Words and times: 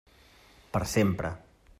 Per 0.77 0.81
sempre. 0.95 1.33